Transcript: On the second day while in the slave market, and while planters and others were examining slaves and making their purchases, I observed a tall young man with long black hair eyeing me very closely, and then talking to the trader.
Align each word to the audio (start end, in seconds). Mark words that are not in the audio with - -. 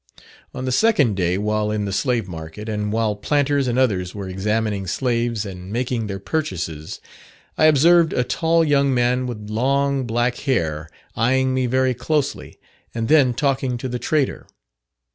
On 0.55 0.65
the 0.65 0.71
second 0.71 1.15
day 1.15 1.37
while 1.37 1.69
in 1.69 1.85
the 1.85 1.91
slave 1.93 2.27
market, 2.27 2.67
and 2.67 2.91
while 2.91 3.15
planters 3.15 3.67
and 3.67 3.77
others 3.77 4.15
were 4.15 4.27
examining 4.27 4.87
slaves 4.87 5.45
and 5.45 5.71
making 5.71 6.07
their 6.07 6.17
purchases, 6.17 6.99
I 7.55 7.65
observed 7.65 8.11
a 8.11 8.23
tall 8.23 8.65
young 8.65 8.95
man 8.95 9.27
with 9.27 9.51
long 9.51 10.07
black 10.07 10.37
hair 10.37 10.89
eyeing 11.15 11.53
me 11.53 11.67
very 11.67 11.93
closely, 11.93 12.57
and 12.95 13.09
then 13.09 13.35
talking 13.35 13.77
to 13.77 13.87
the 13.87 13.99
trader. 13.99 14.47